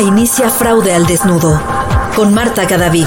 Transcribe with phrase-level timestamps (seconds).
[0.00, 1.60] Inicia Fraude al Desnudo
[2.16, 3.06] con Marta Cadavid.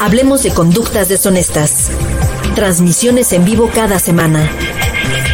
[0.00, 1.90] Hablemos de conductas deshonestas.
[2.54, 4.50] Transmisiones en vivo cada semana.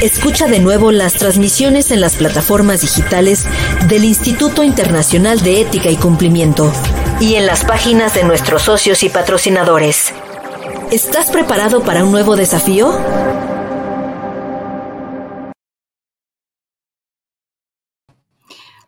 [0.02, 3.46] Escucha de nuevo las transmisiones en las plataformas digitales
[3.88, 6.72] del Instituto Internacional de Ética y Cumplimiento
[7.20, 10.12] y en las páginas de nuestros socios y patrocinadores.
[10.90, 12.98] ¿Estás preparado para un nuevo desafío?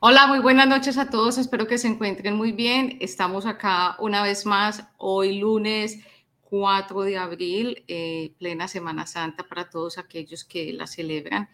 [0.02, 1.36] Hola, muy buenas noches a todos.
[1.36, 2.96] Espero que se encuentren muy bien.
[3.02, 5.98] Estamos acá una vez más hoy lunes
[6.45, 11.50] 4 de abril, eh, plena Semana Santa para todos aquellos que la celebran.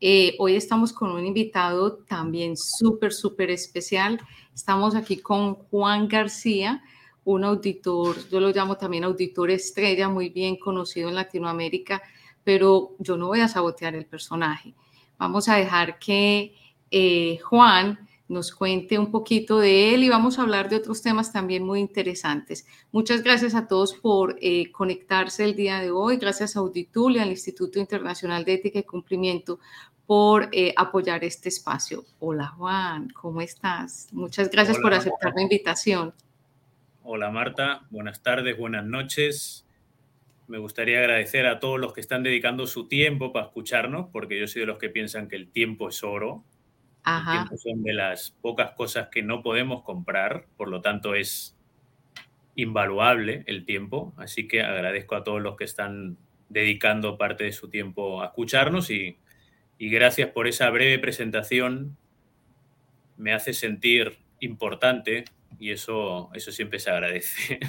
[0.00, 4.20] Eh, hoy estamos con un invitado también súper, súper especial.
[4.52, 6.82] Estamos aquí con Juan García,
[7.22, 12.02] un auditor, yo lo llamo también auditor estrella, muy bien conocido en Latinoamérica,
[12.42, 14.74] pero yo no voy a sabotear el personaje.
[15.16, 16.56] Vamos a dejar que
[16.90, 21.32] eh, Juan nos cuente un poquito de él y vamos a hablar de otros temas
[21.32, 22.66] también muy interesantes.
[22.92, 26.18] Muchas gracias a todos por eh, conectarse el día de hoy.
[26.18, 29.58] Gracias a Auditul y al Instituto Internacional de Ética y Cumplimiento
[30.06, 32.04] por eh, apoyar este espacio.
[32.18, 34.08] Hola Juan, ¿cómo estás?
[34.12, 36.14] Muchas gracias por aceptar la invitación.
[37.02, 39.64] Hola Marta, buenas tardes, buenas noches.
[40.46, 44.46] Me gustaría agradecer a todos los que están dedicando su tiempo para escucharnos, porque yo
[44.46, 46.44] soy de los que piensan que el tiempo es oro
[47.56, 51.56] son de las pocas cosas que no podemos comprar, por lo tanto es
[52.54, 56.16] invaluable el tiempo, así que agradezco a todos los que están
[56.48, 59.18] dedicando parte de su tiempo a escucharnos y,
[59.78, 61.96] y gracias por esa breve presentación.
[63.16, 65.24] Me hace sentir importante
[65.58, 67.58] y eso, eso siempre se agradece.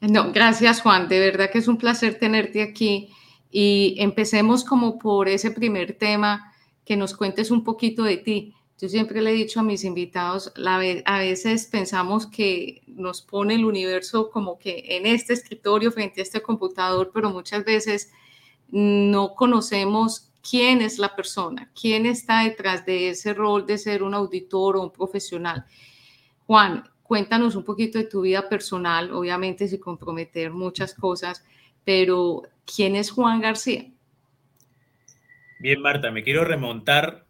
[0.00, 3.08] No, gracias Juan, de verdad que es un placer tenerte aquí
[3.50, 6.51] y empecemos como por ese primer tema
[6.84, 8.54] que nos cuentes un poquito de ti.
[8.78, 13.64] Yo siempre le he dicho a mis invitados, a veces pensamos que nos pone el
[13.64, 18.10] universo como que en este escritorio frente a este computador, pero muchas veces
[18.68, 24.14] no conocemos quién es la persona, quién está detrás de ese rol de ser un
[24.14, 25.64] auditor o un profesional.
[26.46, 31.44] Juan, cuéntanos un poquito de tu vida personal, obviamente sin comprometer muchas cosas,
[31.84, 33.91] pero ¿quién es Juan García?
[35.62, 37.24] Bien, Marta, me quiero remontar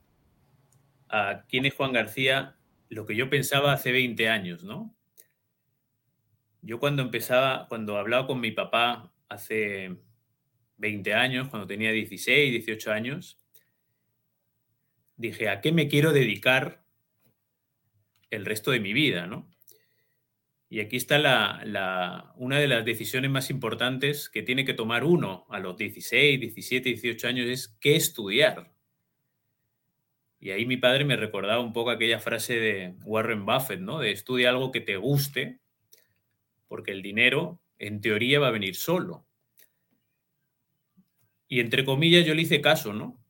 [1.10, 2.56] a quién es Juan García,
[2.88, 4.96] lo que yo pensaba hace 20 años, ¿no?
[6.62, 9.98] Yo cuando empezaba, cuando hablaba con mi papá hace
[10.78, 13.38] 20 años, cuando tenía 16, 18 años,
[15.18, 16.82] dije, ¿a qué me quiero dedicar
[18.30, 19.51] el resto de mi vida, ¿no?
[20.72, 25.44] Y aquí está la, una de las decisiones más importantes que tiene que tomar uno
[25.50, 28.72] a los 16, 17, 18 años es qué estudiar.
[30.40, 33.98] Y ahí mi padre me recordaba un poco aquella frase de Warren Buffett, ¿no?
[33.98, 35.60] De estudia algo que te guste,
[36.68, 39.26] porque el dinero en teoría va a venir solo.
[41.48, 43.22] Y entre comillas yo le hice caso, ¿no?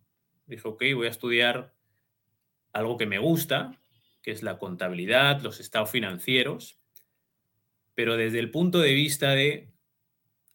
[0.47, 1.75] Dije, ok, voy a estudiar
[2.73, 3.81] algo que me gusta,
[4.23, 6.79] que es la contabilidad, los estados financieros
[8.03, 9.69] pero desde el punto de vista de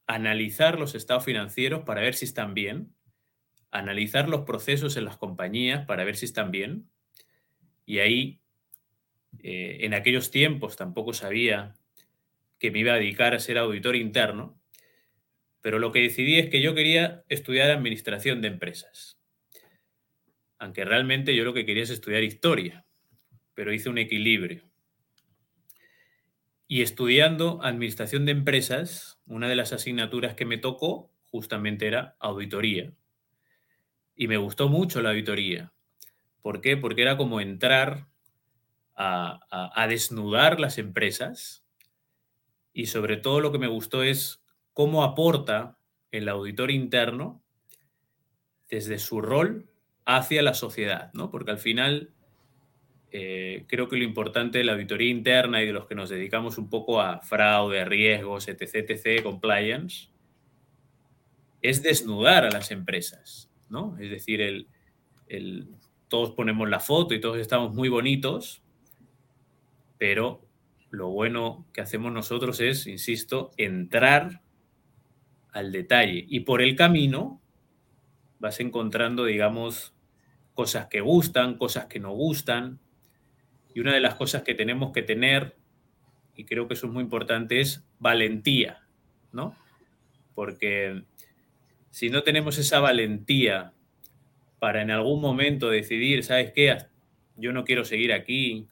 [0.05, 2.93] analizar los estados financieros para ver si están bien,
[3.71, 6.89] analizar los procesos en las compañías para ver si están bien,
[7.85, 8.41] y ahí,
[9.43, 11.77] eh, en aquellos tiempos tampoco sabía
[12.59, 14.59] que me iba a dedicar a ser auditor interno,
[15.61, 19.21] pero lo que decidí es que yo quería estudiar administración de empresas,
[20.59, 22.85] aunque realmente yo lo que quería es estudiar historia,
[23.53, 24.66] pero hice un equilibrio.
[26.67, 32.93] Y estudiando administración de empresas, una de las asignaturas que me tocó justamente era auditoría.
[34.15, 35.71] Y me gustó mucho la auditoría.
[36.41, 36.75] ¿Por qué?
[36.75, 38.07] Porque era como entrar
[38.95, 41.63] a, desnudar las empresas.
[42.73, 44.43] Y sobre todo lo que me gustó es
[44.73, 45.77] cómo aporta
[46.11, 47.43] el auditor interno
[48.69, 49.69] desde su rol
[50.05, 51.29] hacia la sociedad, ¿no?
[51.31, 52.13] Porque al final
[53.11, 56.57] eh, creo que lo importante de la auditoría interna y de los que nos dedicamos
[56.57, 60.09] un poco a fraude, riesgos, etc., etc., compliance,
[61.61, 63.97] es desnudar a las empresas, ¿no?
[63.99, 64.67] Es decir,
[66.07, 68.61] todos ponemos la foto y todos estamos muy bonitos,
[69.97, 70.41] pero
[70.89, 74.41] lo bueno que hacemos nosotros es, insisto, entrar
[75.51, 76.25] al detalle.
[76.27, 77.41] Y por el camino
[78.39, 79.93] vas encontrando, digamos,
[80.53, 82.79] cosas que gustan, cosas que no gustan,
[83.77, 85.55] y una de las cosas que tenemos que tener,
[86.35, 88.81] y creo que eso es muy importante, es valentía,
[89.31, 89.55] ¿no?
[90.33, 91.03] Porque
[91.91, 93.73] si no tenemos esa valentía
[94.57, 96.75] para en algún momento decidir, ¿sabes qué?
[97.35, 98.65] Yo no quiero seguir aquí,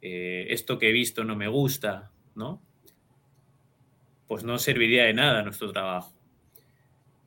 [0.00, 2.62] eh, esto que he visto no me gusta, ¿no?
[4.26, 6.14] Pues no serviría de nada nuestro trabajo.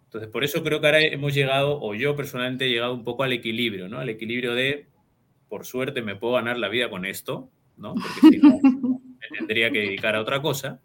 [0.06, 3.22] Entonces, por eso creo que ahora hemos llegado, o yo personalmente he llegado un poco
[3.22, 4.00] al equilibrio, ¿no?
[4.00, 4.88] Al equilibrio de,
[5.50, 7.96] por suerte, me puedo ganar la vida con esto, ¿no?
[7.96, 8.60] Porque si no,
[9.32, 10.82] me tendría que dedicar a otra cosa,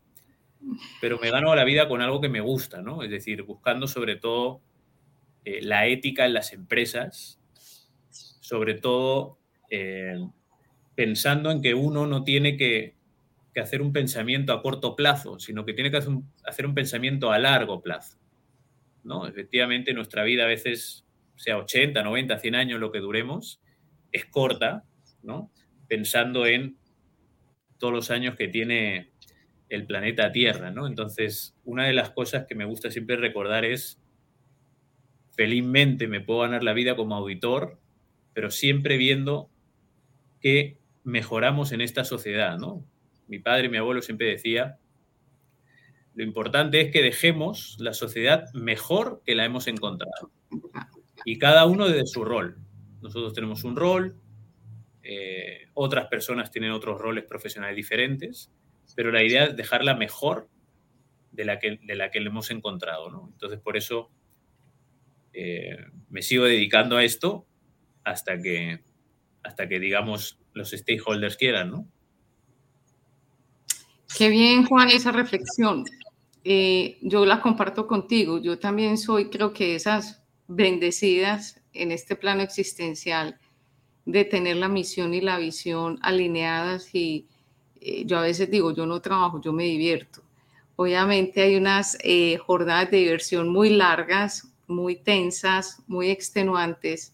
[1.01, 3.03] pero me gano la vida con algo que me gusta, ¿no?
[3.03, 4.61] Es decir, buscando sobre todo
[5.45, 7.41] eh, la ética en las empresas,
[8.11, 9.39] sobre todo
[9.71, 10.19] eh,
[10.95, 12.95] pensando en que uno no tiene que,
[13.57, 15.99] hacer un pensamiento a corto plazo, sino que tiene que
[16.45, 18.19] hacer un, pensamiento a largo plazo.
[19.05, 19.27] ¿no?
[19.27, 21.05] Efectivamente, nuestra vida a veces,
[21.37, 23.62] sea 80, 90, 100 años, lo que duremos,
[24.13, 24.85] es corta,
[25.23, 25.51] ¿no?
[25.89, 26.77] pensando en
[27.79, 29.13] todos los años que tiene
[29.69, 30.71] el planeta Tierra.
[30.71, 30.87] ¿no?
[30.87, 34.01] Entonces, una de las cosas que me gusta siempre recordar es,
[35.33, 37.81] felizmente me puedo ganar la vida como auditor,
[38.35, 39.51] pero siempre viendo
[40.41, 42.85] que mejoramos en esta sociedad, ¿no?
[43.29, 44.79] Mi padre y mi abuelo siempre decía,
[46.15, 50.31] lo importante es que dejemos la sociedad mejor que la hemos encontrado.
[51.25, 52.59] Y cada uno desde su rol.
[53.03, 54.17] Nosotros tenemos un rol,
[55.03, 58.53] eh, otras personas tienen otros roles profesionales diferentes,
[58.95, 60.49] pero la idea es dejarla mejor
[61.33, 63.11] de la que, de la que le hemos encontrado.
[63.11, 63.29] ¿no?
[63.33, 64.11] Entonces, por eso
[65.33, 65.77] eh,
[66.11, 67.47] me sigo dedicando a esto
[68.05, 68.83] hasta que,
[69.43, 71.89] hasta que digamos, los stakeholders quieran, ¿no?
[74.17, 75.85] Qué bien, Juan, esa reflexión.
[76.45, 78.41] Eh, yo la comparto contigo.
[78.43, 83.39] Yo también soy, creo que esas bendecidas en este plano existencial
[84.05, 87.27] de tener la misión y la visión alineadas y
[87.81, 90.23] eh, yo a veces digo, yo no trabajo, yo me divierto.
[90.77, 97.13] Obviamente hay unas eh, jornadas de diversión muy largas, muy tensas, muy extenuantes,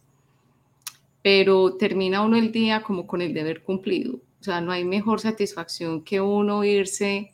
[1.23, 4.15] pero termina uno el día como con el deber cumplido.
[4.41, 7.33] O sea, no hay mejor satisfacción que uno irse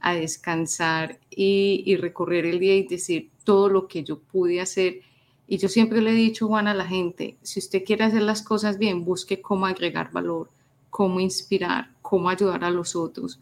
[0.00, 5.00] a descansar y, recorrer el día y decir todo lo que yo pude hacer.
[5.48, 8.42] Y yo siempre le he dicho, Juan, a la gente, si usted quiere hacer las
[8.42, 10.50] cosas bien, busque cómo agregar valor,
[10.90, 13.40] cómo inspirar, cómo ayudar a los otros.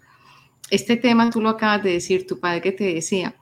[0.70, 3.36] Este tema tú lo acabas de decir, tu padre que te decía,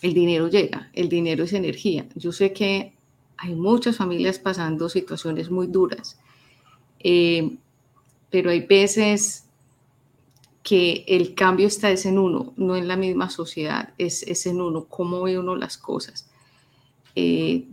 [0.00, 2.06] el dinero llega, el dinero es energía.
[2.14, 2.94] Yo sé que
[3.36, 6.18] hay muchas familias pasando situaciones muy duras,
[7.00, 7.56] eh,
[8.30, 9.44] pero hay veces
[10.62, 14.60] que el cambio está es en uno, no en la misma sociedad, es, es en
[14.62, 16.28] uno, cómo ve uno las cosas.
[17.14, 17.66] Eh,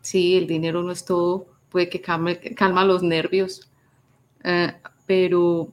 [0.00, 3.68] sí, el dinero no es todo, puede que calma los nervios,
[4.44, 4.72] eh,
[5.06, 5.68] pero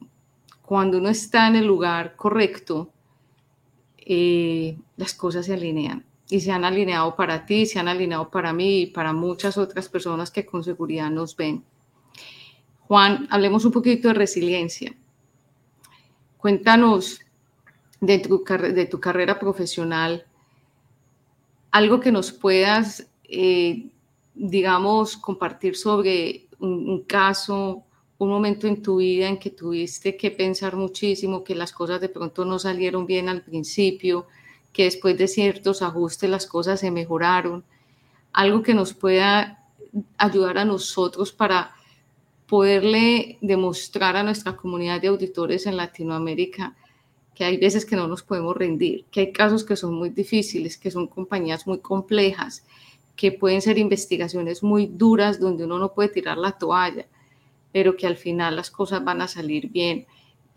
[0.62, 2.90] cuando uno está en el lugar correcto,
[4.06, 8.82] las cosas se alinean y se han alineado para ti, se han alineado para mí
[8.82, 11.64] y para muchas otras personas que con seguridad nos ven.
[12.80, 14.94] Juan, hablemos un poquito de resiliencia.
[16.36, 17.20] Cuéntanos
[18.00, 20.26] de tu carrera profesional,
[21.70, 23.90] algo que nos puedas, eh,
[24.34, 27.84] digamos, compartir sobre un caso,
[28.18, 32.08] un momento en tu vida en que tuviste que pensar muchísimo, que las cosas de
[32.08, 34.26] pronto no salieron bien al principio,
[34.72, 37.64] que después de ciertos ajustes las cosas se mejoraron,
[38.32, 39.64] algo que nos pueda
[40.16, 41.72] ayudar a nosotros para
[42.46, 46.74] poderle demostrar a nuestra comunidad de auditores en Latinoamérica
[47.34, 50.78] que hay veces que no nos podemos rendir, que hay casos que son muy difíciles,
[50.78, 52.64] que son compañías muy complejas,
[53.16, 57.06] que pueden ser investigaciones muy duras donde uno no puede tirar la toalla,
[57.72, 60.06] pero que al final las cosas van a salir bien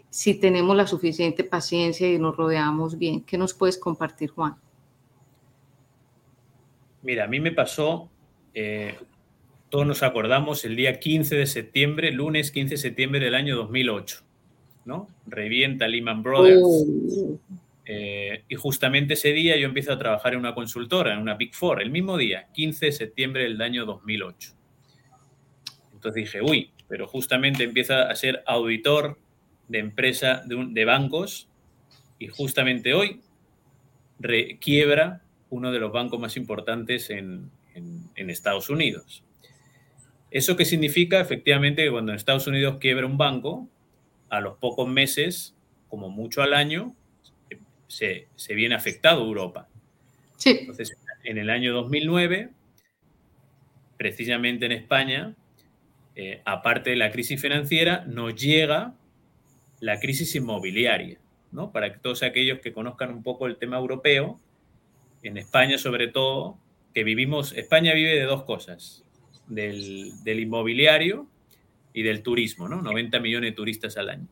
[0.09, 3.21] si tenemos la suficiente paciencia y nos rodeamos bien.
[3.21, 4.55] ¿Qué nos puedes compartir, Juan?
[7.03, 8.09] Mira, a mí me pasó,
[8.53, 8.95] eh,
[9.69, 14.23] todos nos acordamos, el día 15 de septiembre, lunes 15 de septiembre del año 2008,
[14.85, 15.07] ¿no?
[15.25, 16.61] Revienta Lehman Brothers.
[16.63, 17.37] Oh.
[17.89, 21.56] Eh, y justamente ese día yo empiezo a trabajar en una consultora, en una Big
[21.56, 24.51] Four, el mismo día, 15 de septiembre del año 2008.
[25.94, 29.17] Entonces dije, uy, pero justamente empieza a ser auditor
[29.70, 31.48] de empresa, de, bancos,
[32.20, 33.22] y justamente hoy
[34.60, 37.51] quiebra uno de los bancos más importantes en,
[38.15, 39.24] Estados Unidos.
[40.29, 41.22] ¿Eso qué significa?
[41.22, 43.70] Efectivamente, que cuando en Estados Unidos quiebra un banco,
[44.29, 45.56] a los pocos meses,
[45.88, 46.96] como mucho al año,
[47.88, 49.67] se, viene afectado Europa.
[50.36, 50.58] Sí.
[50.62, 52.50] Entonces, en el año 2009,
[53.98, 55.36] precisamente en España,
[56.15, 58.94] eh, aparte de la crisis financiera, nos llega
[59.79, 61.20] la crisis inmobiliaria,
[61.51, 61.72] ¿no?
[61.72, 64.39] Para que todos aquellos que conozcan un poco el tema europeo,
[65.24, 66.58] en España sobre todo,
[66.94, 69.03] que vivimos, España vive de dos cosas,
[69.48, 71.27] del, inmobiliario
[71.94, 72.82] y del turismo, ¿no?
[72.82, 74.27] 90 millones de turistas al año.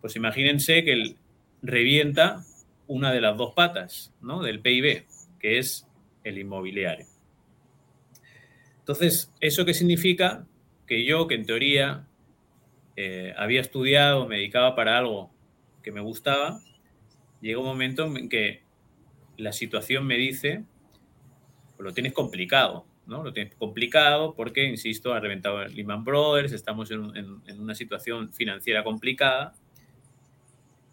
[0.00, 1.16] Pues imagínense que
[1.62, 2.44] revienta
[2.92, 4.42] una de las dos patas ¿no?
[4.42, 5.06] del PIB,
[5.38, 5.86] que es
[6.24, 7.06] el inmobiliario.
[8.80, 10.46] Entonces, ¿eso qué significa?
[10.86, 12.06] Que yo, que en teoría
[12.96, 15.30] eh, había estudiado, me dedicaba para algo
[15.82, 16.60] que me gustaba,
[17.40, 18.62] llega un momento en que
[19.38, 20.64] la situación me dice,
[21.76, 23.24] pues lo tienes complicado, ¿no?
[23.24, 27.00] Lo tienes complicado porque, insisto, ha reventado Lehman Brothers, estamos en,
[27.58, 29.54] una situación financiera complicada.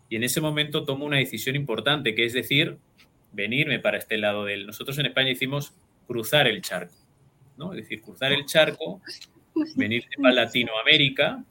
[0.10, 2.78] Y en ese momento tomo una decisión importante, que es decir,
[3.32, 4.66] venirme para este lado del...
[4.66, 5.74] Nosotros en España hicimos
[6.08, 6.96] cruzar el charco,
[7.58, 7.74] ¿no?
[7.74, 9.02] Es decir, cruzar el charco,
[9.76, 11.44] venirse para Latinoamérica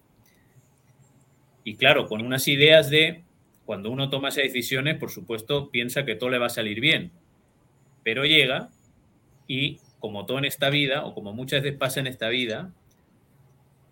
[1.68, 3.24] y claro, con unas ideas de
[3.66, 7.12] cuando uno toma esas decisiones, por supuesto, piensa que todo le va a salir bien,
[8.02, 8.70] pero llega
[9.46, 12.72] y como todo en esta vida, o como muchas veces pasa en esta vida,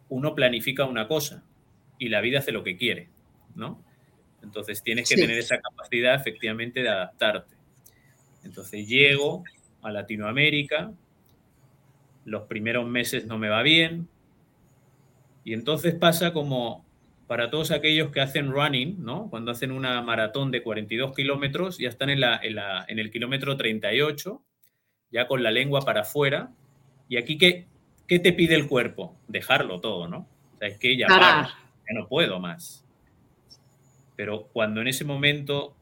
[0.09, 1.45] uno planifica una cosa
[1.99, 3.11] y la vida hace lo que quiere,
[3.55, 3.85] ¿no?
[4.47, 7.57] Entonces tienes que tener esa capacidad efectivamente de adaptarte.
[8.45, 9.43] Entonces llego
[9.83, 10.93] a Latinoamérica,
[12.25, 14.09] los primeros meses no me va bien,
[15.43, 16.85] y entonces pasa como
[17.27, 19.29] para todos aquellos que hacen running, ¿no?
[19.31, 24.43] Cuando hacen una maratón de 42 kilómetros, ya están en, la, en, el kilómetro 38,
[25.11, 26.53] ya con la lengua para afuera.
[27.09, 27.67] Y aquí, ¿qué,
[28.07, 29.17] ¿qué te pide el cuerpo?
[29.27, 30.29] Dejarlo todo, ¿no?
[30.55, 32.86] O sea, es que ya, ya no puedo más.
[34.17, 35.77] Pero cuando en ese momento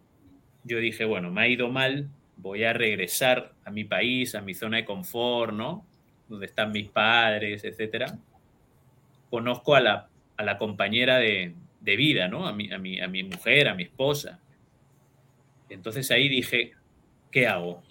[0.64, 4.54] yo dije, bueno, me ha ido mal, voy a regresar a mi país, a mi
[4.54, 5.86] zona de confort, ¿no?
[6.28, 8.18] Donde están mis padres, etcétera.
[9.30, 12.46] Conozco a la a la compañera de, vida, ¿no?
[12.46, 14.40] A mi, a, mi, a mi mujer, a mi esposa.
[15.68, 16.72] Entonces ahí dije,
[17.30, 17.82] ¿qué hago?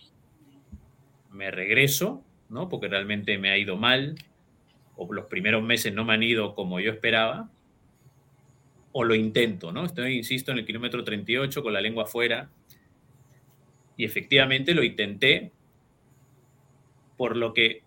[1.31, 2.69] Me regreso, ¿no?
[2.69, 4.15] Porque realmente me ha ido mal,
[4.95, 7.49] o los primeros meses no me han ido como yo esperaba,
[8.93, 9.85] o lo intento, ¿no?
[9.85, 12.49] Estoy, insisto, en el kilómetro 38 con la lengua afuera,
[13.97, 15.51] y efectivamente lo intenté,
[17.17, 17.83] por lo que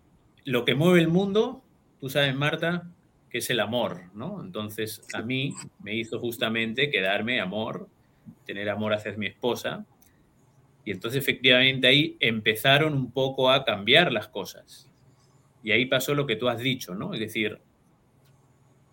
[0.47, 1.61] lo que mueve el mundo,
[1.99, 2.89] tú sabes, Marta,
[3.29, 4.41] que es el amor, ¿no?
[4.41, 7.89] Entonces a mí me hizo justamente quedarme amor,
[8.45, 9.85] tener amor hacia mi esposa.
[10.85, 14.89] Y entonces efectivamente ahí empezaron un poco a cambiar las cosas.
[15.63, 17.13] Y ahí pasó lo que tú has dicho, ¿no?
[17.13, 17.59] Es decir,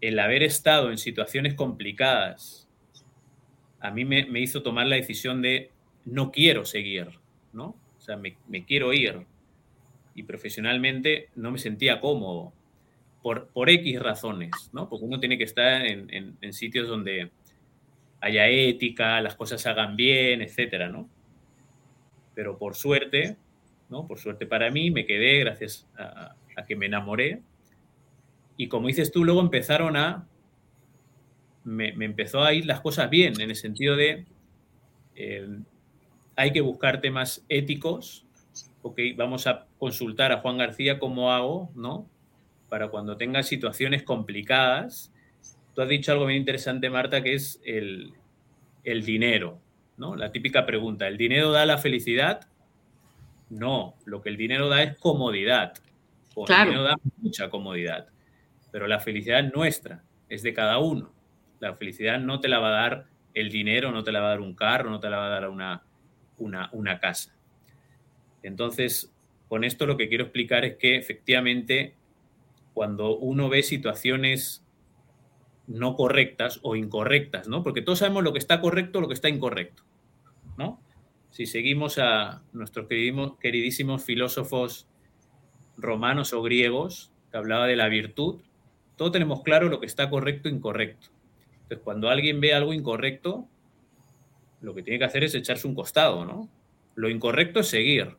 [0.09, 2.69] el haber estado en situaciones complicadas,
[3.81, 5.71] a mí me, hizo tomar la decisión de
[6.05, 7.09] no quiero seguir,
[7.53, 7.77] ¿no?
[7.97, 9.27] O sea, me, quiero ir.
[10.15, 12.53] Y profesionalmente no me sentía cómodo
[13.23, 14.89] por, por X razones, ¿no?
[14.89, 17.31] Porque uno tiene que estar en, en, sitios donde
[18.21, 21.09] haya ética, las cosas se hagan bien, etcétera, ¿no?
[22.35, 23.37] Pero por suerte,
[23.89, 24.07] ¿no?
[24.07, 27.41] Por suerte para mí, me quedé gracias a, que me enamoré.
[28.57, 30.29] Y como dices tú, luego empezaron a.
[31.65, 34.27] Me, me empezó a ir las cosas bien, en el sentido de.
[35.17, 35.49] Eh,
[36.37, 38.27] hay que buscar temas éticos.
[38.83, 42.09] Ok, vamos a consultar a Juan García cómo hago, ¿no?
[42.75, 45.13] para cuando tengas situaciones complicadas.
[45.77, 48.13] Tú has dicho algo muy interesante, Marta, que es el,
[48.83, 49.61] dinero,
[49.97, 50.17] ¿no?
[50.17, 52.49] La típica pregunta, ¿el dinero da la felicidad?
[53.49, 55.75] No, lo que el dinero da es comodidad.
[56.37, 58.09] El dinero da mucha comodidad,
[58.75, 61.15] pero la felicidad es nuestra, es de cada uno.
[61.61, 64.31] La felicidad no te la va a dar el dinero, no te la va a
[64.31, 65.85] dar un carro, no te la va a dar una,
[66.39, 67.37] una, una casa.
[68.43, 69.15] Entonces,
[69.47, 71.95] con esto lo que quiero explicar es que efectivamente
[72.73, 74.67] cuando uno ve situaciones
[75.69, 77.63] no correctas o incorrectas, ¿no?
[77.63, 79.85] Porque todos sabemos lo que está correcto lo que está incorrecto,
[80.59, 80.83] ¿no?
[81.31, 84.89] Si seguimos a nuestros queridísimos filósofos
[85.77, 88.41] romanos o griegos, que hablaba de la virtud,
[88.97, 91.09] todos tenemos claro lo que está correcto e incorrecto.
[91.63, 93.47] Entonces, cuando alguien ve algo incorrecto,
[94.61, 96.49] lo que tiene que hacer es echarse un costado, ¿no?
[96.95, 98.17] Lo incorrecto es seguir.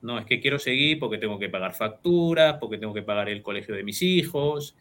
[0.00, 3.42] No, es que quiero seguir porque tengo que pagar facturas, porque tengo que pagar el
[3.42, 4.76] colegio de mis hijos,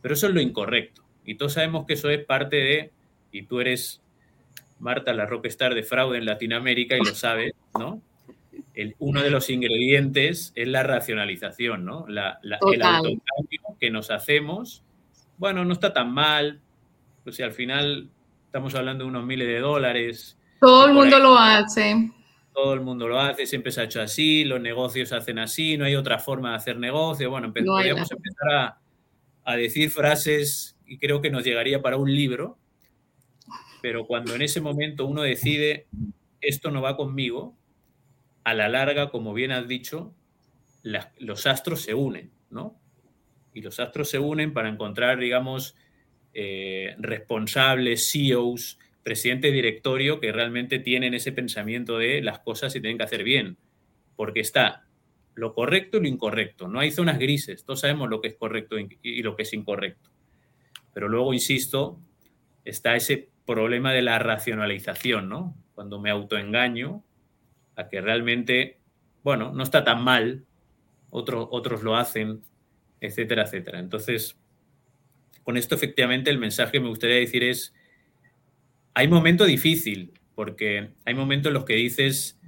[0.00, 1.02] pero eso es lo incorrecto.
[1.24, 2.90] Y todos sabemos que eso es parte de,
[3.32, 4.02] y tú eres
[4.82, 8.02] Marta, la rockstar de fraude en Latinoamérica y lo sabes, ¿no?
[8.74, 12.04] El, uno de los ingredientes es la racionalización, ¿no?
[12.08, 14.82] La, el autocambio que nos hacemos,
[15.42, 16.60] bueno, no está tan mal,
[17.24, 18.08] pues si al final
[18.46, 20.38] estamos hablando de unos miles de dólares.
[20.60, 22.12] Todo el mundo lo hace
[22.52, 25.76] todo el mundo lo hace, siempre se ha hecho así, los negocios se hacen así,
[25.76, 27.30] no hay otra forma de hacer negocio.
[27.30, 28.78] Bueno, podríamos empezar
[29.44, 32.58] a, decir frases y creo que nos llegaría para un libro,
[33.80, 35.86] pero cuando en ese momento uno decide,
[36.42, 37.56] esto no va conmigo,
[38.44, 40.12] a la larga, como bien has dicho,
[40.82, 42.81] los astros se unen, ¿no?
[43.54, 45.76] Y los astros se unen para encontrar, digamos,
[46.34, 52.80] eh, responsables, CEOs, presidente de directorio que realmente tienen ese pensamiento de las cosas se
[52.80, 53.58] tienen que hacer bien,
[54.16, 54.86] porque está
[55.34, 56.68] lo correcto y lo incorrecto.
[56.68, 60.10] No hay zonas grises, todos sabemos lo que es correcto y lo que es incorrecto.
[60.94, 61.98] Pero luego, insisto,
[62.64, 65.56] está ese problema de la racionalización, ¿no?
[65.74, 67.02] Cuando me autoengaño
[67.76, 68.78] a que realmente,
[69.22, 70.44] bueno, no está tan mal,
[71.10, 72.42] otros, otros lo hacen,
[73.02, 73.78] etcétera, etcétera.
[73.78, 74.38] Entonces,
[75.42, 77.74] con esto efectivamente el mensaje que me gustaría decir es,
[78.94, 82.40] hay momento difícil, porque hay momentos en los que dices,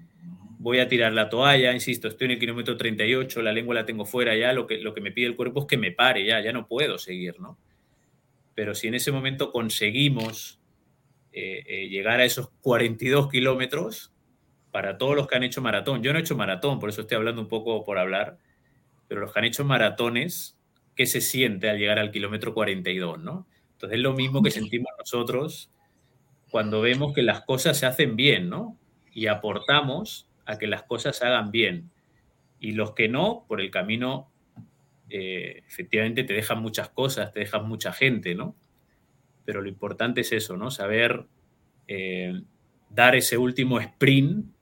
[0.58, 4.04] voy a tirar la toalla, insisto, estoy en el kilómetro 38, la lengua la tengo
[4.06, 6.40] fuera ya, lo que, lo que me pide el cuerpo es que me pare ya,
[6.40, 7.58] ya no puedo seguir, ¿no?
[8.54, 10.60] Pero si en ese momento conseguimos
[11.32, 14.12] eh, eh, llegar a esos 42 kilómetros,
[14.70, 17.16] para todos los que han hecho maratón, yo no he hecho maratón, por eso estoy
[17.16, 18.38] hablando un poco por hablar,
[19.08, 20.58] pero los que han hecho maratones,
[20.94, 23.46] ¿qué se siente al llegar al kilómetro 42, ¿no?
[23.72, 25.70] Entonces es lo mismo que sentimos nosotros
[26.50, 28.78] cuando vemos que las cosas se hacen bien, ¿no?
[29.12, 31.90] Y aportamos a que las cosas se hagan bien.
[32.60, 34.30] Y los que no, por el camino,
[35.10, 38.54] eh, efectivamente te dejan muchas cosas, te dejan mucha gente, ¿no?
[39.44, 40.70] Pero lo importante es eso, ¿no?
[40.70, 41.26] Saber
[41.88, 42.40] eh,
[42.88, 44.53] dar ese último sprint,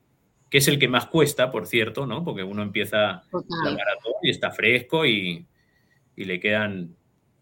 [0.53, 2.23] que es el que más cuesta, por cierto, ¿no?
[2.23, 5.47] Porque uno empieza la maratón y está fresco y,
[6.15, 6.95] le quedan,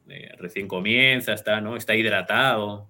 [0.07, 1.75] eh, recién comienza, está, ¿no?
[1.75, 2.89] Está hidratado,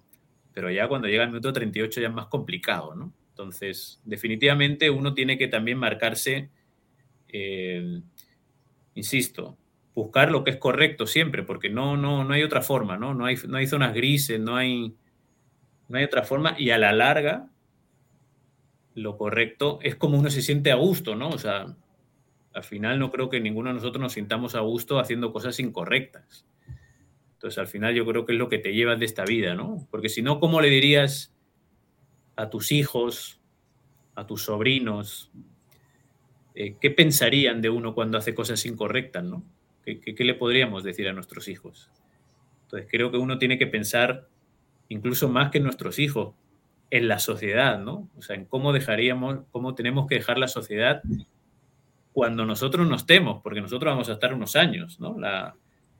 [0.54, 3.12] pero ya cuando llega el minuto 38 ya es más complicado, ¿no?
[3.30, 6.50] Entonces, definitivamente uno tiene que también marcarse,
[7.26, 8.00] eh,
[8.94, 9.58] insisto,
[9.92, 13.12] buscar lo que es correcto siempre, porque no, no, no hay otra forma, ¿no?
[13.12, 14.94] No hay, no hay zonas grises, no hay,
[15.88, 17.48] no hay otra forma, y a la larga,
[18.94, 21.30] lo correcto es como uno se siente a gusto, ¿no?
[21.30, 21.76] O sea,
[22.52, 26.46] al final no creo que ninguno de nosotros nos sintamos a gusto haciendo cosas incorrectas.
[27.34, 29.86] Entonces, al final yo creo que es lo que te llevas de esta vida, ¿no?
[29.90, 31.34] Porque si no, ¿cómo le dirías
[32.36, 33.40] a tus hijos,
[34.14, 35.32] a tus sobrinos,
[36.54, 39.42] eh, qué pensarían de uno cuando hace cosas incorrectas, ¿no?
[39.84, 41.90] ¿Qué, ¿Qué, le podríamos decir a nuestros hijos?
[42.64, 44.28] Entonces, creo que uno tiene que pensar
[44.88, 46.34] incluso más que nuestros hijos,
[46.92, 48.10] en la sociedad, ¿no?
[48.18, 51.02] O sea, en cómo dejaríamos, cómo tenemos que dejar la sociedad
[52.12, 55.18] cuando nosotros nos estemos, porque nosotros vamos a estar unos años, ¿no?
[55.18, 55.56] La,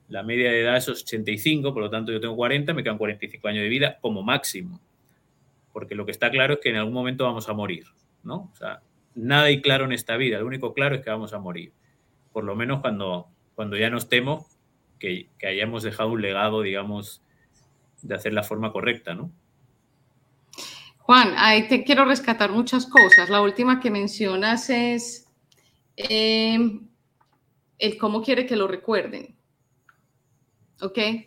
[0.08, 3.48] la media de edad es 85, por lo tanto yo tengo 40, me quedan 45
[3.48, 4.82] años de vida como máximo.
[5.72, 7.84] Porque lo que está claro es que en algún momento vamos a morir,
[8.22, 8.50] ¿no?
[8.52, 8.82] O sea,
[9.14, 11.72] nada hay claro en esta vida, lo único claro es que vamos a morir.
[12.34, 14.44] Por lo menos cuando, cuando ya no estemos,
[14.98, 17.22] que, que hayamos dejado un legado, digamos,
[18.02, 19.32] de hacer la forma correcta, ¿no?
[21.02, 23.28] Juan, ahí te quiero rescatar muchas cosas.
[23.28, 25.26] La última que mencionas es
[25.96, 26.58] eh,
[27.78, 29.36] el cómo quiere que lo recuerden.
[30.82, 30.98] ¿ok?
[30.98, 31.26] Eh,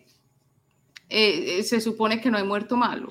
[1.10, 3.10] eh, se supone que no hay muerto malo,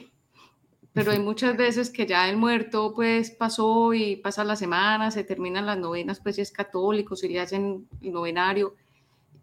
[0.93, 5.25] pero hay muchas veces que ya el muerto pues pasó y pasa la semana, se
[5.25, 8.75] terminan las novenas, pues si es católico, si le hacen el novenario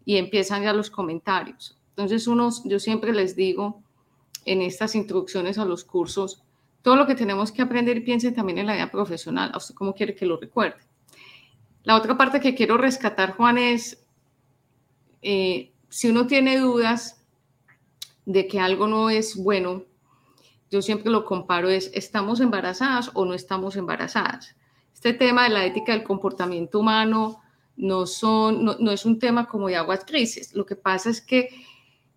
[0.06, 1.78] y empiezan ya los comentarios.
[1.90, 3.82] Entonces uno, yo siempre les digo
[4.46, 6.44] en estas introducciones a los cursos,
[6.82, 9.76] todo lo que tenemos que aprender y piensen también en la vida profesional, a usted
[9.76, 10.78] cómo quiere que lo recuerde.
[11.84, 14.04] La otra parte que quiero rescatar, Juan, es
[15.22, 17.24] eh, si uno tiene dudas
[18.26, 19.84] de que algo no es bueno,
[20.70, 24.56] yo siempre lo comparo es, ¿estamos embarazadas o no estamos embarazadas?
[24.94, 27.42] Este tema de la ética del comportamiento humano
[27.76, 30.54] no, son, no, es un tema como de aguas grises.
[30.54, 31.50] Lo que pasa es que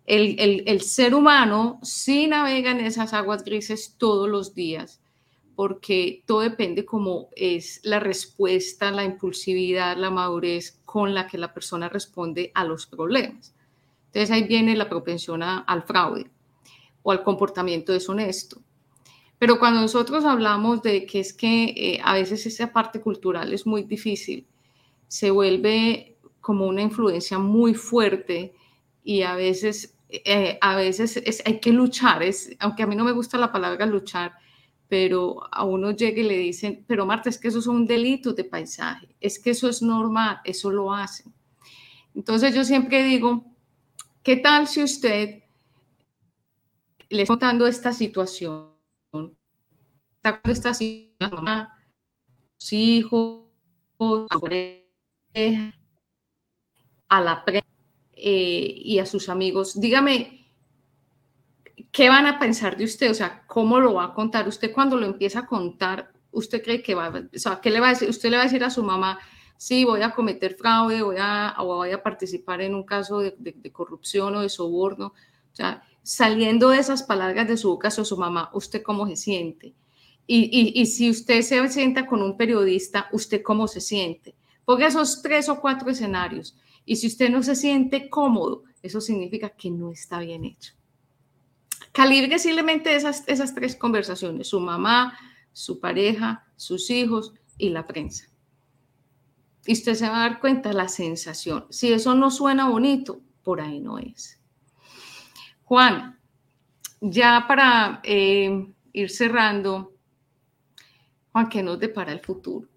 [0.05, 5.01] el, ser humano sí navega en esas aguas grises todos los días
[5.55, 11.53] porque todo depende cómo es la respuesta, la impulsividad, la madurez con la que la
[11.53, 13.55] persona responde a los problemas.
[14.07, 16.29] Entonces ahí viene la propensión al fraude
[17.03, 18.61] o al comportamiento deshonesto.
[19.37, 23.65] Pero cuando nosotros hablamos de que es que eh, a veces esa parte cultural es
[23.65, 24.45] muy difícil,
[25.07, 28.53] se vuelve como una influencia muy fuerte
[29.05, 33.13] y a veces, eh, a veces hay que luchar, es, aunque a mí no me
[33.13, 34.33] gusta la palabra luchar,
[34.89, 38.33] pero a uno llega y le dicen, pero Marta, es que eso es un delito
[38.33, 41.33] de paisaje, es que eso es normal, eso lo hacen.
[42.13, 43.55] Entonces yo siempre digo,
[44.25, 45.43] ¿Qué tal si usted
[47.09, 48.73] le está contando esta situación?
[50.15, 51.77] Está con esta situación, mamá,
[52.57, 53.43] sus hijos,
[57.07, 57.74] a la prensa
[58.27, 59.79] eh, y a sus amigos.
[59.79, 60.47] Dígame,
[61.91, 63.11] ¿qué van a pensar de usted?
[63.11, 64.47] O sea, ¿cómo lo va a contar?
[64.47, 67.89] Usted cuando lo empieza a contar, ¿usted cree que va, o sea, qué le va
[67.89, 68.09] a decir?
[68.09, 69.19] Usted le va a decir a su mamá,
[69.57, 73.71] sí, voy a cometer fraude, voy a, o voy a participar en un caso de,
[73.71, 75.13] corrupción o de soborno.
[75.53, 79.17] O sea, saliendo de esas palabras de su boca o su mamá, ¿usted cómo se
[79.17, 79.75] siente?
[80.25, 84.33] Y, y, si usted se sienta con un periodista, ¿usted cómo se siente?
[84.65, 86.55] Ponga esos tres o cuatro escenarios.
[86.85, 90.73] Y si usted no se siente cómodo, eso significa que no está bien hecho.
[91.91, 95.17] Calibre simplemente esas, esas tres conversaciones, su mamá,
[95.51, 98.27] su pareja, sus hijos y la prensa.
[99.65, 101.65] Y usted se va a dar cuenta la sensación.
[101.69, 104.39] Si eso no suena bonito, por ahí no es.
[105.63, 106.19] Juan,
[107.01, 109.93] ya para eh, ir cerrando,
[111.31, 112.67] Juan, ¿qué nos depara el futuro?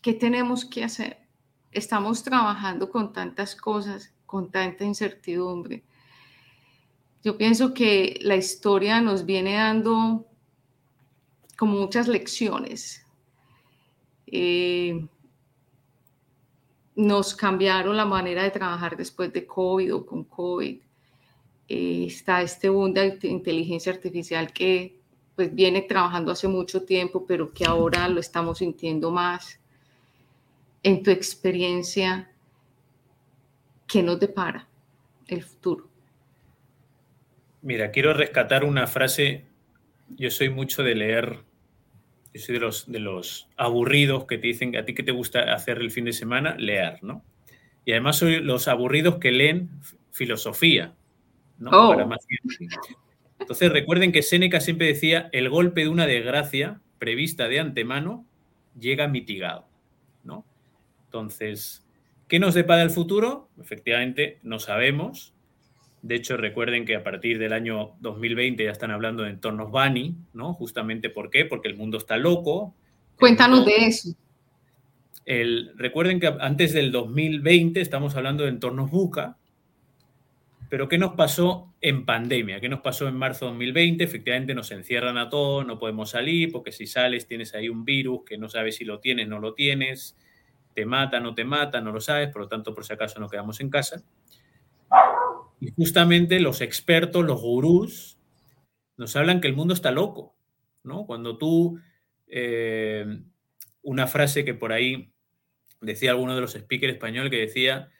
[0.00, 1.27] ¿Qué tenemos que hacer?
[1.70, 5.84] Estamos trabajando con tantas cosas, con tanta incertidumbre.
[7.22, 10.26] Yo pienso que la historia nos viene dando
[11.56, 13.04] como muchas lecciones.
[14.26, 15.06] Eh,
[16.94, 20.80] nos cambiaron la manera de trabajar después de COVID o con COVID.
[21.68, 24.98] Eh, está este boom de inteligencia artificial que
[25.36, 29.60] pues viene trabajando hace mucho tiempo, pero que ahora lo estamos sintiendo más.
[30.82, 32.30] En tu experiencia,
[33.86, 34.68] ¿qué nos depara
[35.26, 35.88] el futuro?
[37.62, 39.46] Mira, quiero rescatar una frase.
[40.10, 41.40] Yo soy mucho de leer,
[42.32, 45.12] yo soy de los, de los aburridos que te dicen que a ti que te
[45.12, 47.24] gusta hacer el fin de semana, leer, ¿no?
[47.84, 49.70] Y además soy los aburridos que leen
[50.12, 50.94] filosofía,
[51.58, 51.70] ¿no?
[51.70, 51.88] Oh.
[51.90, 52.26] Para más
[53.38, 58.26] entonces recuerden que Séneca siempre decía, el golpe de una desgracia prevista de antemano
[58.78, 59.67] llega mitigado.
[61.08, 61.84] Entonces,
[62.28, 63.48] ¿qué nos depara el futuro?
[63.60, 65.32] Efectivamente, no sabemos.
[66.02, 70.16] De hecho, recuerden que a partir del año 2020 ya están hablando de entornos Bani,
[70.34, 70.52] ¿no?
[70.52, 71.44] Justamente ¿por qué?
[71.44, 72.74] Porque el mundo está loco.
[73.16, 74.10] Cuéntanos de eso.
[75.24, 79.36] El, recuerden que antes del 2020 estamos hablando de entornos buca,
[80.68, 82.60] pero ¿qué nos pasó en pandemia?
[82.60, 84.04] ¿Qué nos pasó en marzo de 2020?
[84.04, 88.20] Efectivamente nos encierran a todos, no podemos salir, porque si sales tienes ahí un virus
[88.24, 90.16] que no sabes si lo tienes, no lo tienes,
[90.78, 93.28] te mata, no te mata, no lo sabes, por lo tanto, por si acaso nos
[93.28, 94.00] quedamos en casa.
[95.58, 98.16] Y justamente los expertos, los gurús,
[98.96, 100.36] nos hablan que el mundo está loco,
[100.84, 101.04] ¿no?
[101.04, 101.80] Cuando tú,
[102.28, 103.22] eh,
[103.82, 105.12] una frase que por ahí
[105.80, 107.90] decía alguno de los speakers españoles que decía,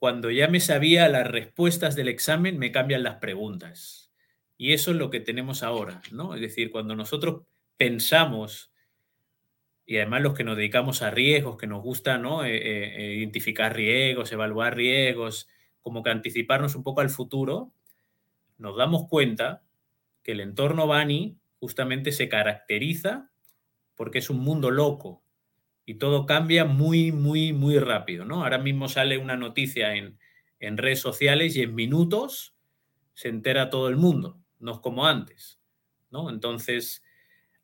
[0.00, 4.12] cuando ya me sabía las respuestas del examen, me cambian las preguntas.
[4.56, 6.34] Y eso es lo que tenemos ahora, ¿no?
[6.34, 7.44] Es decir, cuando nosotros
[7.76, 8.69] pensamos,
[9.90, 12.44] y además los que nos dedicamos a riesgos, que nos gusta, ¿no?
[12.44, 15.48] Eh, eh, identificar riesgos, evaluar riesgos,
[15.80, 17.72] como que anticiparnos un poco al futuro,
[18.56, 19.64] nos damos cuenta
[20.22, 23.32] que el entorno Bani justamente se caracteriza
[23.96, 25.24] porque es un mundo loco,
[25.84, 28.44] y todo cambia muy, muy, muy rápido, ¿no?
[28.44, 30.16] Ahora mismo sale una noticia en,
[30.60, 32.54] redes sociales y en minutos
[33.14, 35.58] se entera todo el mundo, no es como antes,
[36.12, 36.30] ¿no?
[36.30, 37.02] Entonces,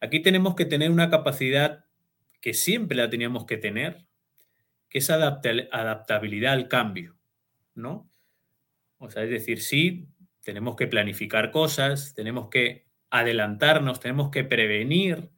[0.00, 1.85] aquí tenemos que tener una capacidad
[2.40, 4.06] que siempre la teníamos que tener,
[4.88, 7.16] que es adaptabilidad al cambio,
[7.74, 8.10] ¿no?
[8.98, 10.08] O sea, es decir, sí,
[10.42, 15.30] tenemos que planificar cosas, tenemos que adelantarnos, tenemos que prevenir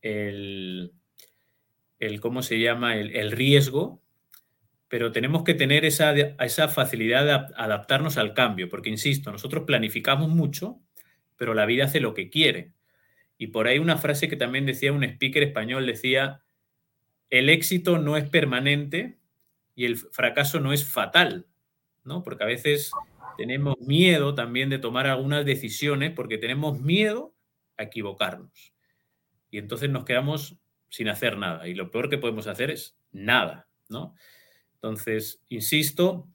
[0.00, 0.92] el,
[1.98, 2.96] el ¿cómo se llama?
[2.96, 4.02] El, riesgo,
[4.88, 10.28] pero tenemos que tener esa, esa facilidad de adaptarnos al cambio, porque, insisto, nosotros planificamos
[10.28, 10.80] mucho,
[11.36, 12.72] pero la vida hace lo que quiere.
[13.42, 16.44] Y por ahí una frase que también decía un speaker español, decía,
[17.28, 19.18] el éxito no es permanente
[19.74, 21.48] y el fracaso no es fatal,
[22.04, 22.22] ¿no?
[22.22, 22.92] Porque a veces
[23.36, 27.34] tenemos miedo también de tomar algunas decisiones porque tenemos miedo
[27.76, 28.74] a equivocarnos.
[29.50, 31.66] Y entonces nos quedamos sin hacer nada.
[31.66, 34.14] Y lo peor que podemos hacer es nada, ¿no?
[34.74, 36.28] Entonces, insisto,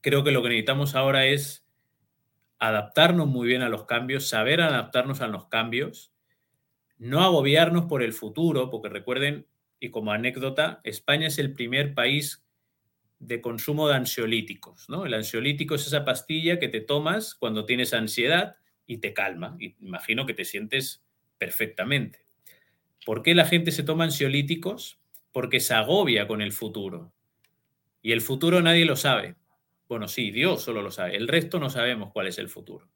[0.00, 1.66] creo que lo que necesitamos ahora es
[2.60, 6.11] adaptarnos muy bien a los cambios, saber adaptarnos a los cambios,
[7.02, 9.44] no agobiarnos por el futuro, porque recuerden,
[9.80, 12.44] y como anécdota, España es el primer país
[13.18, 15.04] de consumo de ansiolíticos, ¿no?
[15.04, 18.54] El ansiolítico es esa pastilla que te tomas cuando tienes ansiedad
[18.86, 19.56] y te calma.
[19.80, 21.02] Imagino que te sientes
[21.38, 22.24] perfectamente.
[23.04, 25.00] ¿Por qué la gente se toma ansiolíticos?
[25.32, 27.12] Porque se agobia con el futuro.
[28.00, 29.34] Y el futuro nadie lo sabe.
[29.88, 31.16] Bueno, sí, Dios solo lo sabe.
[31.16, 32.88] El resto no sabemos cuál es el futuro.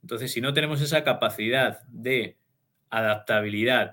[0.00, 2.38] Entonces, si no tenemos esa capacidad de
[2.90, 3.92] adaptabilidad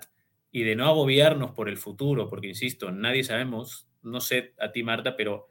[0.50, 4.82] y de no agobiarnos por el futuro, porque, insisto, nadie sabemos, no sé a ti,
[4.82, 5.48] Marta, pero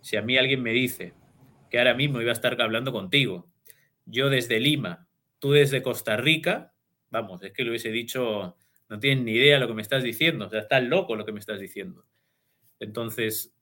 [0.00, 1.14] si a mí alguien me dice
[1.70, 3.50] que ahora mismo iba a estar hablando contigo,
[4.06, 5.06] yo desde Lima,
[5.38, 6.72] tú desde Costa Rica,
[7.10, 8.56] vamos, es que lo hubiese dicho
[8.88, 11.24] no tienes ni idea de lo que me estás diciendo, o sea, estás loco lo
[11.24, 12.06] que me estás diciendo.
[12.80, 13.54] Entonces,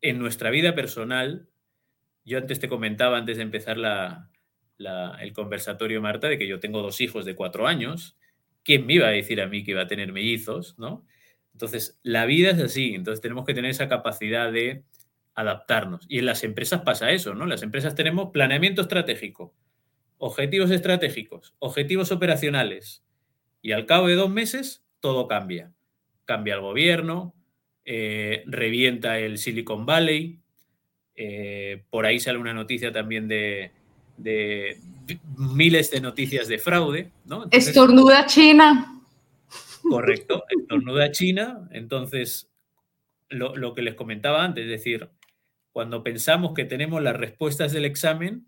[0.00, 1.48] en nuestra vida personal,
[2.24, 3.78] yo antes te comentaba, antes de empezar
[5.20, 8.16] el conversatorio, Marta, de que yo tengo dos hijos de cuatro años.
[8.62, 11.04] ¿Quién me iba a decir a mí que iba a tener mellizos, no?
[11.52, 14.84] Entonces, la vida es así, entonces tenemos que tener esa capacidad de
[15.34, 16.06] adaptarnos.
[16.08, 17.46] Y en las empresas pasa eso, ¿no?
[17.46, 19.54] Las empresas tenemos planeamiento estratégico,
[20.18, 23.04] objetivos estratégicos, objetivos operacionales.
[23.60, 25.72] Y al cabo de dos meses, todo cambia.
[26.24, 27.34] Cambia el gobierno,
[27.84, 30.38] eh, revienta el Silicon Valley,
[31.14, 33.72] eh, por ahí sale una noticia también de,
[35.36, 37.12] miles de noticias de fraude.
[37.24, 37.46] ¿no?
[37.50, 39.00] estornuda China.
[39.82, 41.68] Correcto, estornuda China.
[41.72, 42.50] Entonces,
[43.28, 45.10] lo, lo que les comentaba antes, es decir,
[45.72, 48.46] cuando pensamos que tenemos las respuestas del examen,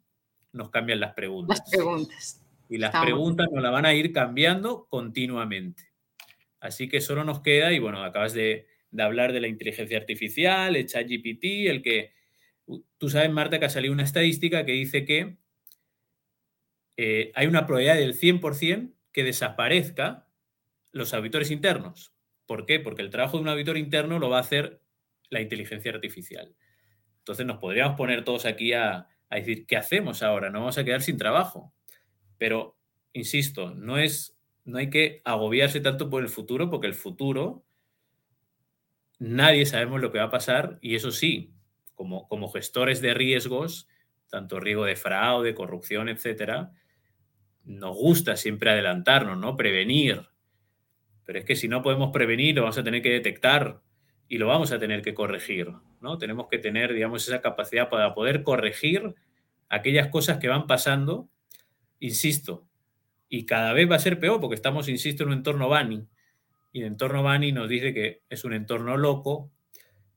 [0.52, 1.58] nos cambian las preguntas.
[1.58, 2.40] Las preguntas.
[2.68, 5.84] Y las preguntas nos las van a ir cambiando continuamente.
[6.60, 8.66] Así que solo nos queda, y bueno, acabas de,
[8.98, 12.12] hablar de la inteligencia artificial, el ChatGPT, el que...
[12.96, 15.36] Tú sabes, Marta, que ha salido una estadística que dice que
[16.96, 20.28] eh, hay una probabilidad del 100% que desaparezca
[20.92, 22.14] los auditores internos.
[22.46, 22.80] ¿Por qué?
[22.80, 24.80] Porque el trabajo de un auditor interno lo va a hacer
[25.30, 26.54] la inteligencia artificial.
[27.18, 30.50] Entonces nos podríamos poner todos aquí a, decir, ¿qué hacemos ahora?
[30.50, 31.74] No vamos a quedar sin trabajo.
[32.38, 32.78] Pero,
[33.12, 37.64] insisto, no, es, no hay que agobiarse tanto por el futuro, porque el futuro,
[39.18, 41.52] nadie sabemos lo que va a pasar y eso sí,
[41.94, 43.88] como, como gestores de riesgos,
[44.28, 46.72] tanto riesgo de fraude, corrupción, etcétera,
[47.64, 49.56] nos gusta siempre adelantarnos, ¿no?
[49.56, 50.26] Prevenir.
[51.24, 53.80] Pero es que si no podemos prevenir, lo vamos a tener que detectar
[54.28, 56.18] y lo vamos a tener que corregir, ¿no?
[56.18, 59.14] Tenemos que tener, digamos, esa capacidad para poder corregir
[59.68, 61.28] aquellas cosas que van pasando,
[62.00, 62.66] insisto,
[63.28, 66.06] y cada vez va a ser peor porque estamos, insisto, en un entorno Bani,
[66.72, 69.50] y el entorno Bani nos dice que es un entorno loco,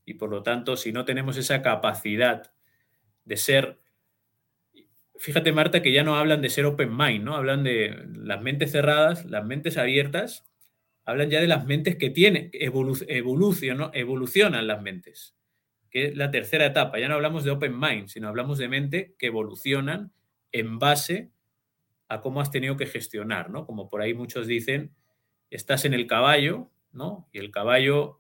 [0.06, 2.52] y por lo tanto, si no tenemos esa capacidad
[3.26, 3.80] de ser,
[5.20, 7.36] fíjate Marta, que ya no hablan de ser open mind, ¿no?
[7.36, 10.46] Hablan de las mentes cerradas, las mentes abiertas,
[11.06, 15.36] hablan ya de las mentes que tienen, evolucionan las mentes,
[15.90, 17.00] que es la tercera etapa.
[17.00, 20.12] Ya no hablamos de open mind, sino hablamos de mente que evolucionan
[20.52, 21.32] en base
[22.10, 23.66] a cómo has tenido que gestionar, ¿no?
[23.66, 24.94] Como por ahí muchos dicen,
[25.50, 27.28] estás en el caballo, ¿no?
[27.32, 28.20] Y el caballo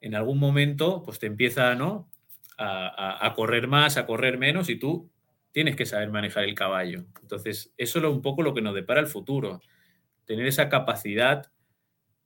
[0.00, 2.10] en algún momento pues te empieza, ¿no?
[2.58, 5.10] A, a correr más, a correr menos y tú
[5.56, 7.06] tienes que saber manejar el caballo.
[7.22, 9.62] Entonces, eso es un poco lo que nos depara el futuro,
[10.26, 11.50] tener esa capacidad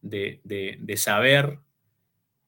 [0.00, 0.40] de,
[0.96, 1.60] saber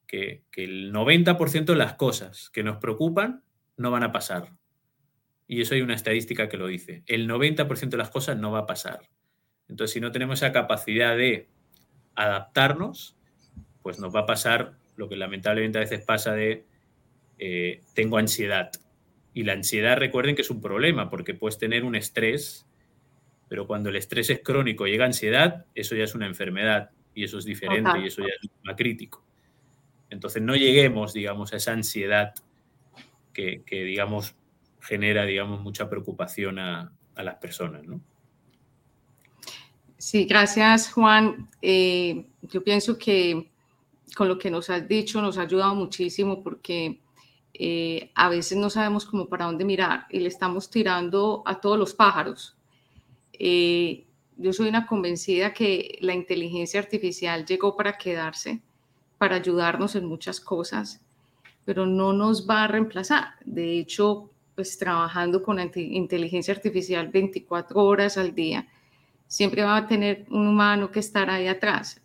[0.07, 3.45] que, el 90% de las cosas que nos preocupan
[3.77, 4.57] no van a pasar.
[5.47, 7.03] Y eso hay una estadística que lo dice.
[7.05, 9.09] El 90% de las cosas no va a pasar.
[9.69, 11.47] Entonces, si no tenemos esa capacidad de
[12.13, 13.15] adaptarnos,
[13.83, 16.65] pues nos va a pasar lo que lamentablemente a veces pasa de
[17.39, 18.69] eh, tengo ansiedad.
[19.33, 22.67] Y la ansiedad, recuerden que es un problema, porque puedes tener un estrés,
[23.47, 27.23] pero cuando el estrés es crónico y llega ansiedad, eso ya es una enfermedad y
[27.23, 29.23] eso es diferente y eso ya es más crítico.
[30.09, 32.33] Entonces no lleguemos, digamos, a esa ansiedad
[33.33, 34.35] que, digamos,
[34.79, 38.01] genera, digamos, mucha preocupación a, las personas, ¿no?
[39.97, 41.49] Sí, gracias, Juan.
[41.61, 43.49] Eh, yo pienso que
[44.15, 46.99] con lo que nos has dicho nos ha ayudado muchísimo porque
[47.53, 51.77] eh, a veces no sabemos cómo para dónde mirar y le estamos tirando a todos
[51.77, 52.57] los pájaros.
[53.33, 54.05] Eh,
[54.37, 58.61] yo soy una convencida que la inteligencia artificial llegó para quedarse,
[59.17, 61.05] para ayudarnos en muchas cosas,
[61.65, 63.35] pero no nos va a reemplazar.
[63.45, 68.67] De hecho, pues trabajando con inteligencia artificial 24 horas al día,
[69.27, 72.01] siempre va a tener un humano que estar ahí atrás.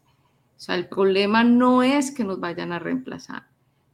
[0.57, 3.48] O sea, el problema no es que nos vayan a reemplazar.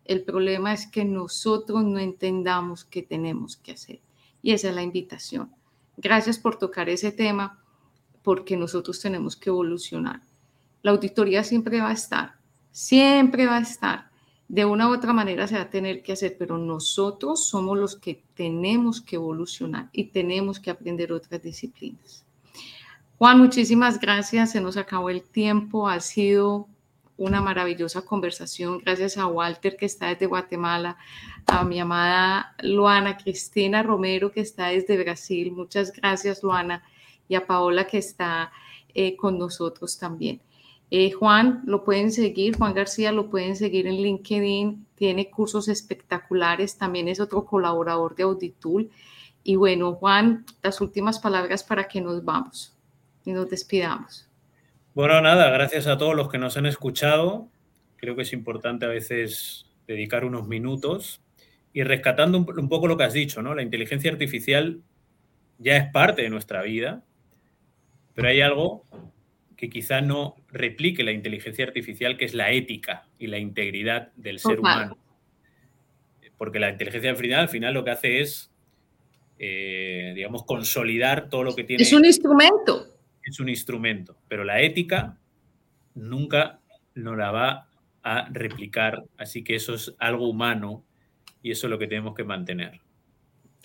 [0.05, 4.01] El problema es que nosotros no entendamos qué tenemos que hacer.
[4.43, 5.51] Y esa es la invitación.
[5.97, 7.63] Gracias por tocar ese tema
[8.23, 10.21] porque nosotros tenemos que evolucionar.
[10.83, 12.35] La auditoría siempre va a estar,
[12.71, 14.11] siempre va a estar.
[14.49, 17.97] De una u otra manera se va a tener que hacer, pero nosotros somos los
[17.97, 22.25] que tenemos que evolucionar y tenemos que aprender otras disciplinas.
[23.17, 24.53] Juan, muchísimas gracias.
[24.53, 25.89] Se nos acabó el tiempo.
[25.89, 26.69] Ha sido
[27.17, 28.81] una maravillosa conversación.
[28.85, 30.97] Gracias a Walter, que está desde Guatemala,
[31.47, 35.53] a mi amada Luana Cristina Romero, que está desde Brasil.
[35.53, 36.83] Muchas gracias, Luana
[37.29, 38.53] y a Paola que está
[38.95, 40.41] eh, con nosotros también.
[40.91, 46.77] Eh, Juan, lo pueden seguir, Juan García lo pueden seguir en LinkedIn, tiene cursos espectaculares,
[46.77, 48.91] también es otro colaborador de Auditul.
[49.43, 52.77] Y bueno, Juan, las últimas palabras para que nos vamos
[53.25, 54.29] y nos despidamos.
[54.95, 57.49] Bueno, nada, gracias a todos los que nos han escuchado.
[57.97, 61.21] Creo que es importante a veces dedicar unos minutos
[61.73, 63.57] Y rescatando un, poco lo que has dicho, ¿no?
[63.57, 64.81] La inteligencia artificial
[65.59, 67.03] ya es parte de nuestra vida,
[68.15, 68.85] pero hay algo
[69.57, 74.39] que quizá no replique la inteligencia artificial, que es la ética y la integridad del
[74.39, 74.97] ser humano.
[76.39, 78.53] Porque la inteligencia artificial al final lo que hace es,
[79.41, 81.83] eh, digamos, consolidar todo lo que tiene.
[81.83, 82.94] Es un instrumento.
[83.25, 85.19] Es un instrumento, pero la ética
[85.95, 86.61] nunca
[86.95, 87.69] no la va
[88.03, 90.85] a replicar, así que eso es algo humano
[91.43, 92.81] y eso es lo que tenemos que mantener.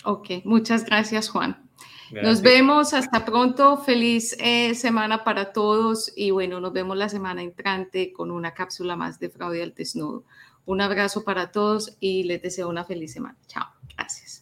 [0.06, 1.70] Ok, muchas gracias Juan.
[2.12, 7.44] Nos vemos, hasta pronto, feliz eh, semana para todos y bueno, nos vemos la semana
[7.44, 10.24] entrante con una cápsula más de fraude al desnudo.
[10.66, 13.38] Un abrazo para todos y les deseo una feliz semana.
[13.48, 14.39] Chao, gracias.